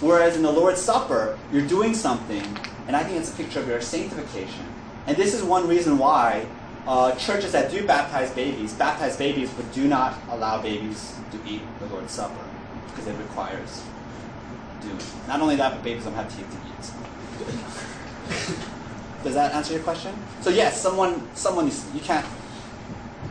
[0.00, 2.42] Whereas in the Lord's Supper, you're doing something,
[2.86, 4.64] and I think it's a picture of your sanctification.
[5.06, 6.46] And this is one reason why
[6.86, 11.62] uh, churches that do baptize babies baptize babies, but do not allow babies to eat
[11.80, 12.44] the Lord's Supper
[12.88, 13.82] because it requires
[14.82, 14.98] doing.
[15.26, 16.76] Not only that, but babies don't have teeth to eat.
[19.24, 20.14] Does that answer your question?
[20.40, 22.26] So yes, someone, someone you can't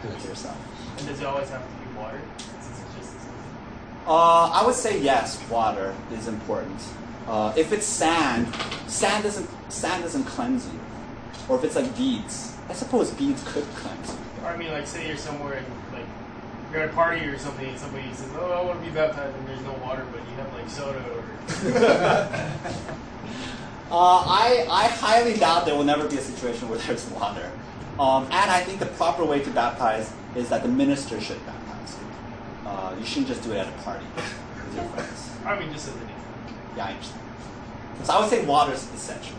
[0.02, 0.58] do it to yourself.
[0.98, 2.20] And does it always have to water?
[2.38, 6.80] Since it's just as Uh, I would say yes, water is important.
[7.28, 8.48] Uh, if it's sand,
[8.88, 10.80] sand doesn't sand doesn't cleanse you.
[11.50, 14.18] Or if it's like beads, I suppose beads could cleanse you.
[14.44, 16.06] Or I mean, like, say you're somewhere and like
[16.72, 19.36] you're at a party or something, and somebody says, "Oh, I want to be baptized,"
[19.36, 21.24] and there's no water, but you have like soda or.
[23.92, 27.52] Uh, I, I highly doubt there will never be a situation where there's water.
[28.00, 31.65] Um, and I think the proper way to baptize is that the minister should baptize.
[32.76, 35.32] Uh, you shouldn't just do it at a party with your friends.
[35.46, 36.54] I mean, just as an example.
[36.76, 37.22] Yeah, I understand.
[38.04, 39.38] So I would say water is essential.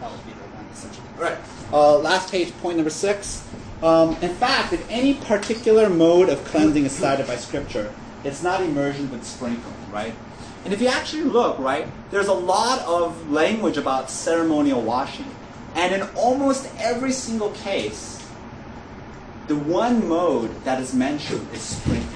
[0.00, 1.02] That would be the one essential.
[1.16, 1.38] All right.
[1.72, 3.44] Uh, last page, point number six.
[3.82, 8.62] Um, in fact, if any particular mode of cleansing is cited by Scripture, it's not
[8.62, 10.14] immersion but sprinkling, right?
[10.64, 15.26] And if you actually look, right, there's a lot of language about ceremonial washing.
[15.74, 18.24] And in almost every single case,
[19.48, 22.13] the one mode that is mentioned is sprinkling?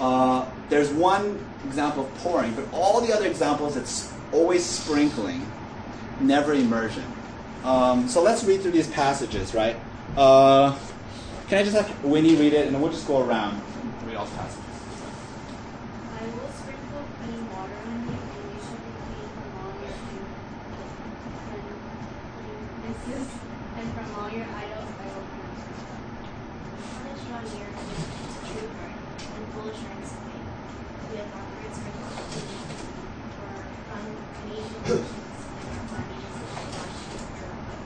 [0.00, 5.46] Uh, there's one example of pouring, but all the other examples, it's always sprinkling,
[6.20, 7.04] never immersion.
[7.64, 9.76] Um, so let's read through these passages, right?
[10.16, 10.74] Uh,
[11.48, 14.16] can I just have Winnie read it, and then we'll just go around and read
[14.16, 14.64] all the passages.
[16.16, 19.92] I will sprinkle clean water on you, and you shall be clean from all your
[22.40, 23.28] uncleannesses,
[23.76, 25.76] and from all your idols I will cleanse you.
[27.04, 27.98] Let us draw near to the
[28.48, 30.48] true heart, and full assurance of faith,
[31.10, 32.62] with our hearts sprinkled with clean,
[33.36, 34.06] for from
[34.46, 36.34] many generations and our bodies
[36.70, 37.82] washed in pure water.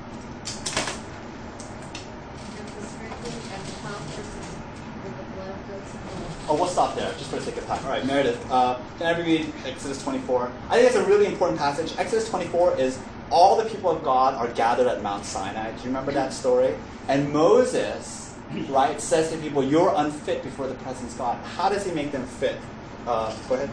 [2.55, 4.53] And the sprinkling of twelve persons
[5.05, 6.37] with the blood of goats and bulls.
[6.49, 7.83] Oh, we'll stop there, just for the sake of time.
[7.85, 10.53] All right, Meredith, uh, can I read Exodus 24?
[10.69, 11.95] I think it's a really important passage.
[11.99, 12.99] Exodus 24 is
[13.31, 15.71] all the people of God are gathered at Mount Sinai.
[15.73, 16.75] Do you remember that story?
[17.09, 18.35] And Moses,
[18.69, 21.45] right, says to people, You're unfit before the presence of God.
[21.57, 22.57] How does he make them fit?
[23.07, 23.71] Uh, go ahead.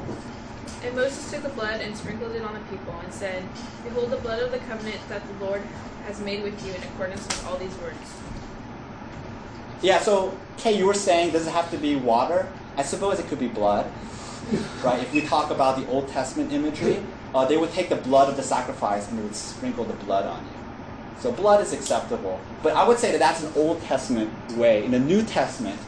[0.84, 3.44] And Moses took the blood and sprinkled it on the people, and said,
[3.84, 5.62] Behold the blood of the covenant that the Lord
[6.06, 7.98] has made with you in accordance with all these words.
[9.82, 12.52] Yeah, so, Kay, you were saying, does it have to be water?
[12.78, 13.92] I suppose it could be blood,
[14.84, 15.02] right?
[15.02, 18.36] If we talk about the Old Testament imagery, uh, they would take the blood of
[18.36, 20.62] the sacrifice and they would sprinkle the blood on you.
[21.20, 22.40] So blood is acceptable.
[22.64, 24.84] But I would say that that's an Old Testament way.
[24.84, 25.80] In the New Testament,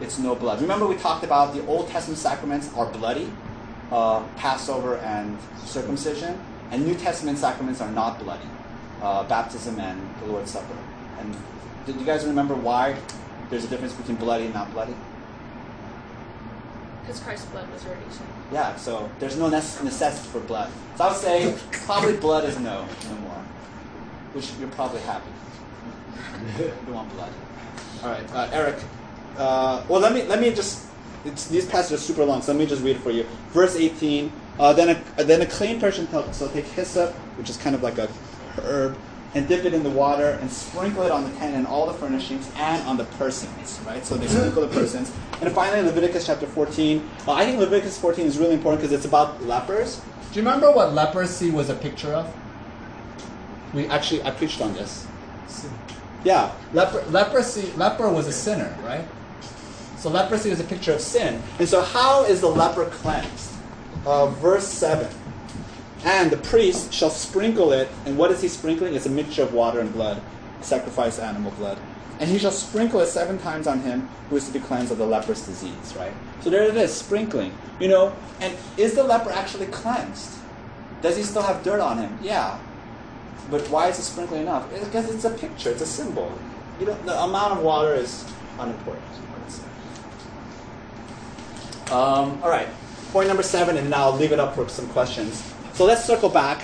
[0.00, 0.60] it's no blood.
[0.60, 3.30] Remember we talked about the Old Testament sacraments are bloody,
[3.92, 6.38] uh, Passover and circumcision,
[6.72, 8.48] and New Testament sacraments are not bloody,
[9.00, 10.74] uh, baptism and the Lord's Supper.
[11.20, 11.36] And
[11.86, 12.96] did you guys remember why
[13.50, 14.94] there's a difference between bloody and not bloody?
[17.02, 18.26] Because Christ's blood was already shed.
[18.52, 20.70] Yeah, so there's no nece- necessity for blood.
[20.96, 23.44] So I would say probably blood is no, no more.
[24.32, 25.30] Which you're probably happy.
[26.86, 27.32] you want blood.
[28.02, 28.76] All right, uh, Eric.
[29.36, 30.86] Uh, well, let me let me just.
[31.24, 33.24] These passages are super long, so let me just read it for you.
[33.50, 34.32] Verse 18.
[34.58, 37.98] Uh, then a then a clean person so take hyssop, which is kind of like
[37.98, 38.08] a
[38.58, 38.96] herb,
[39.34, 41.94] and dip it in the water and sprinkle it on the tent and all the
[41.94, 43.80] furnishings and on the persons.
[43.86, 44.04] Right.
[44.04, 45.12] So they sprinkle the persons.
[45.40, 47.08] And finally, Leviticus chapter 14.
[47.26, 50.00] Uh, I think Leviticus 14 is really important because it's about lepers.
[50.32, 52.34] Do you remember what leprosy was a picture of?
[53.74, 55.06] We actually I preached on this.
[56.24, 57.72] Yeah, leper, leprosy.
[57.72, 59.04] Leper was a sinner, right?
[59.96, 61.42] So leprosy is a picture of sin.
[61.58, 63.52] And so, how is the leper cleansed?
[64.04, 65.08] Uh, verse seven.
[66.04, 67.88] And the priest shall sprinkle it.
[68.06, 68.94] And what is he sprinkling?
[68.94, 70.20] It's a mixture of water and blood,
[70.60, 71.78] sacrifice animal blood.
[72.20, 74.98] And he shall sprinkle it seven times on him who is to be cleansed of
[74.98, 76.12] the leprous disease, right?
[76.40, 77.52] So there it is, sprinkling.
[77.80, 80.38] You know, and is the leper actually cleansed?
[81.02, 82.18] Does he still have dirt on him?
[82.22, 82.58] Yeah.
[83.50, 84.70] but why is the sprinkling enough?
[84.72, 86.32] Because it's a picture, it's a symbol.
[86.80, 88.24] You know, the amount of water is
[88.58, 89.02] unimportant.
[91.90, 92.68] Um, all right,
[93.12, 95.42] point number seven, and now I'll leave it up for some questions.
[95.74, 96.62] So let's circle back.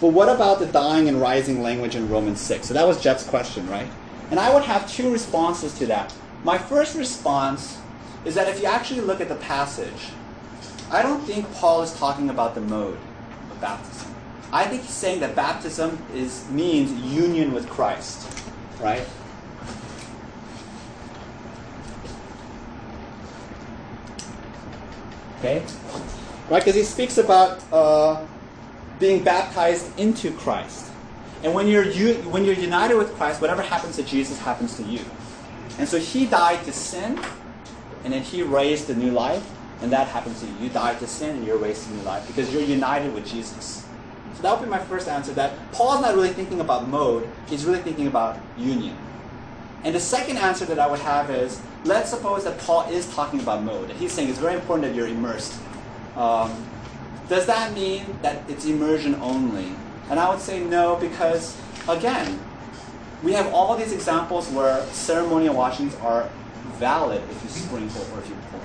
[0.00, 2.66] But what about the dying and rising language in Romans 6?
[2.66, 3.88] So that was Jeff's question, right?
[4.30, 6.14] And I would have two responses to that.
[6.44, 7.78] My first response
[8.24, 10.10] is that if you actually look at the passage,
[10.90, 12.98] I don't think Paul is talking about the mode
[13.50, 14.14] of baptism.
[14.52, 18.28] I think he's saying that baptism is means union with Christ,
[18.80, 19.06] right?
[25.38, 25.62] Okay,
[26.50, 26.60] right?
[26.60, 28.26] Because he speaks about uh,
[29.02, 30.92] being baptized into Christ,
[31.42, 34.84] and when you're u- when you're united with Christ, whatever happens to Jesus happens to
[34.84, 35.00] you.
[35.78, 37.18] And so he died to sin,
[38.04, 39.44] and then he raised a new life,
[39.82, 40.52] and that happens to you.
[40.62, 43.84] You died to sin, and you're raised to new life because you're united with Jesus.
[44.36, 45.32] So that would be my first answer.
[45.32, 48.96] That Paul's not really thinking about mode; he's really thinking about union.
[49.82, 53.40] And the second answer that I would have is let's suppose that Paul is talking
[53.40, 53.90] about mode.
[53.98, 55.58] He's saying it's very important that you're immersed.
[56.14, 56.54] Um,
[57.32, 59.72] does that mean that it's immersion only?
[60.10, 61.58] And I would say no, because
[61.88, 62.38] again,
[63.22, 66.28] we have all these examples where ceremonial washings are
[66.74, 68.60] valid if you sprinkle or if you pour.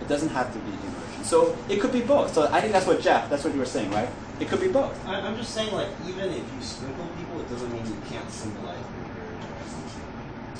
[0.00, 1.24] It doesn't have to be immersion.
[1.24, 2.32] So it could be both.
[2.32, 4.08] So I think that's what Jeff, that's what you were saying, right?
[4.38, 4.94] It could be both.
[5.08, 8.30] I, I'm just saying, like, even if you sprinkle people, it doesn't mean you can't
[8.30, 9.04] symbolize your.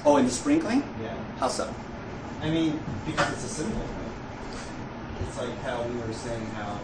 [0.07, 0.83] Oh, in the sprinkling?
[1.01, 1.15] Yeah.
[1.39, 1.73] How so?
[2.43, 5.29] I mean, because it's a symbol, right?
[5.29, 6.81] It's like how we were saying how.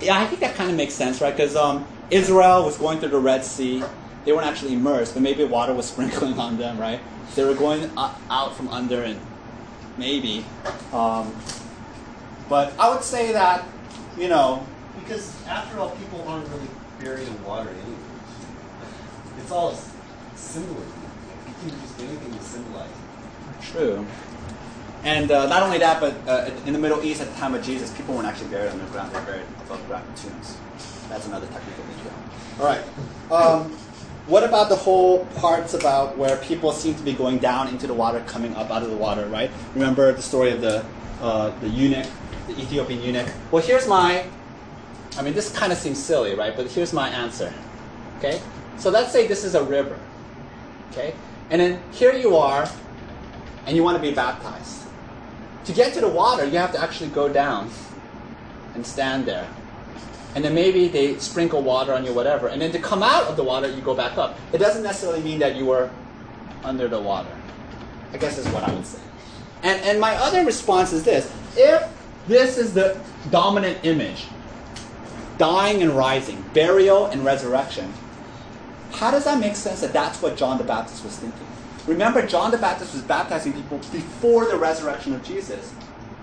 [0.00, 1.36] Yeah, I think that kind of makes sense, right?
[1.36, 3.84] Because um, Israel was going through the Red Sea.
[4.24, 7.00] They weren't actually immersed, but maybe water was sprinkling on them, right?
[7.34, 9.20] They were going out from under, and
[9.96, 10.44] maybe.
[10.92, 11.34] Um,
[12.48, 13.64] but I would say that,
[14.18, 14.66] you know,
[15.00, 16.66] Because after all, people aren't really
[16.98, 17.96] buried in water anyway.
[19.38, 19.78] It's all
[20.34, 20.92] symbolism.
[21.46, 22.90] You can use anything to symbolize.
[23.62, 24.06] true.
[25.02, 27.64] And uh, not only that, but uh, in the Middle East at the time of
[27.64, 30.58] Jesus, people weren't actually buried underground; they were buried above ground in tombs.
[31.08, 32.12] That's another technical detail.
[32.60, 32.82] All right.
[33.32, 33.70] Um,
[34.26, 37.94] what about the whole parts about where people seem to be going down into the
[37.94, 39.26] water, coming up out of the water?
[39.26, 39.50] Right.
[39.74, 40.84] Remember the story of the
[41.22, 42.06] uh, the eunuch,
[42.46, 43.28] the Ethiopian eunuch.
[43.50, 44.26] Well, here's my.
[45.16, 46.54] I mean, this kind of seems silly, right?
[46.54, 47.52] But here's my answer.
[48.18, 48.40] Okay.
[48.76, 49.98] So let's say this is a river.
[50.92, 51.14] Okay.
[51.48, 52.70] And then here you are,
[53.66, 54.79] and you want to be baptized.
[55.64, 57.70] To get to the water, you have to actually go down
[58.74, 59.46] and stand there.
[60.34, 62.48] And then maybe they sprinkle water on you, whatever.
[62.48, 64.38] And then to come out of the water, you go back up.
[64.52, 65.90] It doesn't necessarily mean that you were
[66.62, 67.30] under the water.
[68.12, 69.00] I guess is what I would say.
[69.62, 71.82] And, and my other response is this if
[72.26, 73.00] this is the
[73.30, 74.26] dominant image,
[75.38, 77.92] dying and rising, burial and resurrection,
[78.92, 81.46] how does that make sense that that's what John the Baptist was thinking?
[81.90, 85.74] Remember, John the Baptist was baptizing people before the resurrection of Jesus.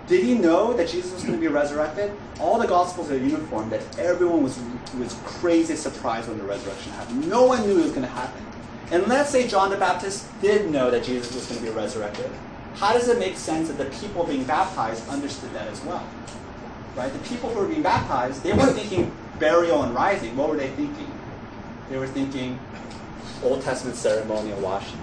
[0.08, 2.14] Did he know that Jesus was going to be resurrected?
[2.40, 4.58] All the Gospels are uniform that everyone was,
[4.98, 7.28] was crazy surprised when the resurrection happened.
[7.28, 8.46] No one knew it was going to happen.
[8.92, 12.32] And let's say John the Baptist did know that Jesus was going to be resurrected.
[12.76, 16.08] How does it make sense that the people being baptized understood that as well?
[16.96, 17.12] Right?
[17.12, 20.38] The people who were being baptized, they weren't thinking burial and rising.
[20.38, 21.12] What were they thinking?
[21.90, 22.58] They were thinking
[23.44, 25.00] Old Testament ceremonial washing.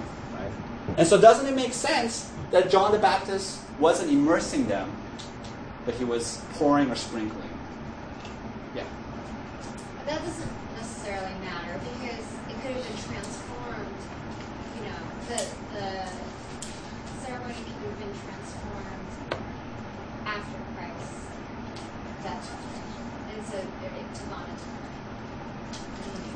[0.96, 4.90] And so doesn't it make sense that John the Baptist wasn't immersing them,
[5.84, 7.50] but he was pouring or sprinkling?
[8.76, 8.84] Yeah.
[10.06, 13.96] That doesn't necessarily matter because it could have been transformed.
[14.76, 16.08] You know, the the
[17.26, 19.34] ceremony could have been transformed
[20.26, 21.12] after Christ.
[22.22, 22.48] That's
[23.34, 23.64] and so it,
[23.98, 24.44] it took on.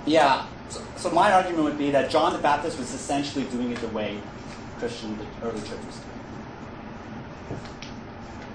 [0.04, 0.46] Yeah.
[0.68, 3.88] So, so my argument would be that John the Baptist was essentially doing it the
[3.88, 4.20] way
[4.79, 7.61] Christian, early church was doing.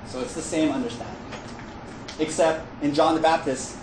[0.08, 1.16] So it's the same understanding.
[2.20, 3.78] Except in John the Baptist,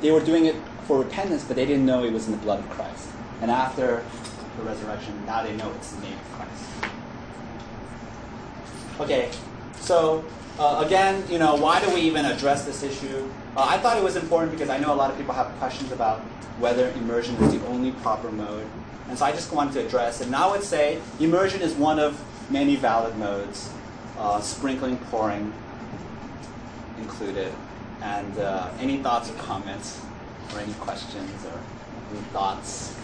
[0.00, 0.54] they were doing it
[0.86, 3.08] for repentance, but they didn't know it was in the blood of Christ.
[3.40, 4.04] And after
[4.56, 6.92] the resurrection, now they know it's the name of Christ.
[9.00, 9.30] Okay,
[9.80, 10.24] so
[10.58, 13.28] uh, again, you know, why do we even address this issue?
[13.56, 15.90] Uh, I thought it was important because I know a lot of people have questions
[15.90, 16.20] about
[16.60, 18.66] whether immersion is the only proper mode.
[19.10, 20.20] And so I just wanted to address.
[20.20, 23.68] And I would say immersion is one of many valid modes,
[24.16, 25.52] uh, sprinkling, pouring
[26.96, 27.52] included.
[28.02, 30.00] And uh, any thoughts or comments,
[30.54, 31.60] or any questions, or
[32.12, 32.96] any thoughts?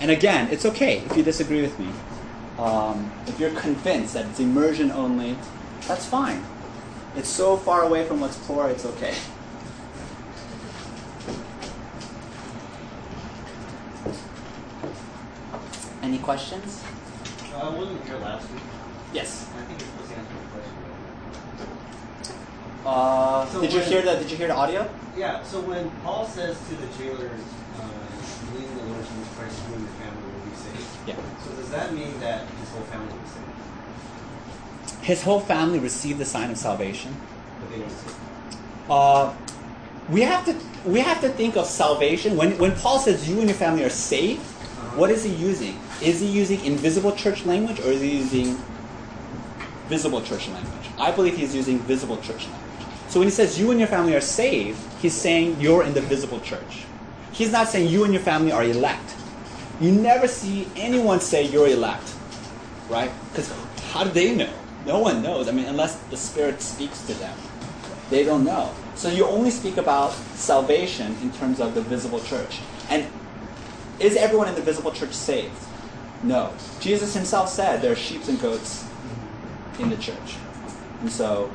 [0.00, 1.90] And again, it's okay if you disagree with me.
[2.58, 5.36] Um, if you're convinced that it's immersion only,
[5.86, 6.42] that's fine.
[7.16, 9.14] It's so far away from what's poor, it's okay.
[16.08, 16.82] Any questions?
[17.54, 18.62] Uh, wasn't here last week.
[19.12, 19.46] Yes.
[19.54, 20.76] I think you're supposed to answer the question.
[22.86, 24.88] Uh, So did you hear the Did you hear the audio?
[25.18, 27.42] Yeah, so when Paul says to the jailers,
[27.76, 27.84] uh,
[28.52, 30.88] believe in the Lord Jesus Christ, you and your family will be saved.
[31.08, 31.16] Yeah.
[31.44, 35.04] So does that mean that his whole family was saved?
[35.04, 37.14] His whole family received the sign of salvation.
[37.60, 38.16] But they didn't
[38.88, 39.34] Uh,
[40.08, 40.56] we have to
[40.88, 43.92] we have to think of salvation when when Paul says you and your family are
[43.92, 44.40] saved.
[44.94, 45.78] What is he using?
[46.02, 48.56] Is he using invisible church language or is he using
[49.88, 50.90] visible church language?
[50.98, 52.86] I believe he's using visible church language.
[53.08, 56.00] So when he says you and your family are saved, he's saying you're in the
[56.00, 56.84] visible church.
[57.32, 59.14] He's not saying you and your family are elect.
[59.80, 62.14] You never see anyone say you're elect,
[62.88, 63.10] right?
[63.30, 63.52] Because
[63.92, 64.52] how do they know?
[64.84, 65.48] No one knows.
[65.48, 67.36] I mean, unless the Spirit speaks to them,
[68.10, 68.74] they don't know.
[68.94, 72.60] So you only speak about salvation in terms of the visible church.
[72.90, 73.06] And
[74.00, 75.54] is everyone in the visible church saved?
[76.22, 76.52] No.
[76.80, 78.86] Jesus himself said there are sheep and goats
[79.78, 80.36] in the church.
[81.00, 81.50] And so,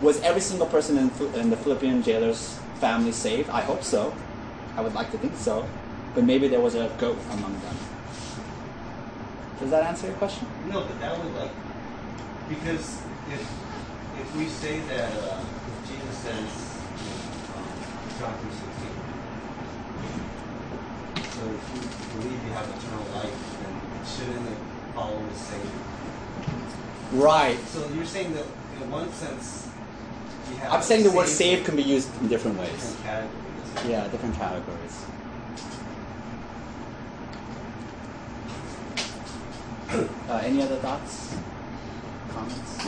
[0.00, 3.50] was every single person in, in the Philippian jailer's family saved?
[3.50, 4.14] I hope so.
[4.76, 5.68] I would like to think so.
[6.14, 7.76] But maybe there was a goat among them.
[9.60, 10.46] Does that answer your question?
[10.68, 11.50] No, but that would like
[12.48, 13.00] because
[13.30, 13.42] if
[14.20, 15.44] if we say that uh,
[15.88, 16.78] Jesus says
[17.56, 17.64] um,
[18.18, 18.34] John
[21.42, 21.80] so if you
[22.20, 23.74] believe you have eternal life, then
[24.06, 24.58] shouldn't it
[24.94, 25.70] follow the same?
[27.12, 27.58] Right.
[27.66, 28.46] So you're saying that
[28.80, 29.68] in one sense,
[30.50, 32.70] you have I'm saying the word saved saved can be used in different ways.
[32.70, 33.88] different categories.
[33.88, 35.04] Yeah, different categories.
[40.28, 41.36] Uh, any other thoughts?
[42.30, 42.84] Comments?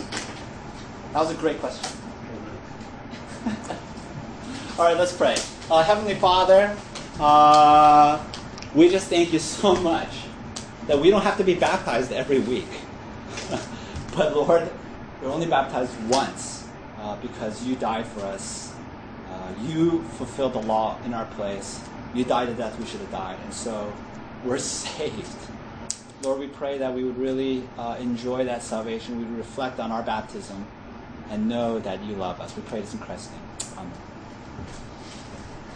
[1.13, 1.99] That was a great question.
[4.79, 5.37] All right, let's pray.
[5.71, 6.75] Uh, Heavenly Father,
[7.21, 8.25] uh,
[8.75, 10.09] we just thank you so much
[10.87, 12.69] that we don't have to be baptized every week.
[14.17, 14.71] but Lord,
[15.23, 16.67] we're only baptized once
[16.99, 18.75] uh, because you died for us.
[19.31, 21.81] Uh, you fulfilled the law in our place.
[22.15, 23.39] You died the death we should have died.
[23.45, 23.93] And so
[24.45, 25.37] we're saved.
[26.23, 29.19] Lord, we pray that we would really uh, enjoy that salvation.
[29.19, 30.67] We would reflect on our baptism
[31.31, 32.57] and know that you love us.
[32.57, 33.79] We pray this in Christ's name.
[33.79, 34.04] Amen.